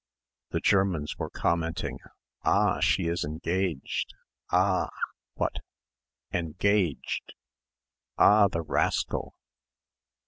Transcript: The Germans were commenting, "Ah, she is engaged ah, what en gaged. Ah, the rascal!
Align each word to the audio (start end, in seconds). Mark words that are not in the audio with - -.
The 0.49 0.59
Germans 0.59 1.17
were 1.19 1.29
commenting, 1.29 1.99
"Ah, 2.43 2.79
she 2.79 3.03
is 3.03 3.23
engaged 3.23 4.15
ah, 4.49 4.89
what 5.35 5.57
en 6.31 6.53
gaged. 6.57 7.35
Ah, 8.17 8.47
the 8.47 8.63
rascal! 8.63 9.35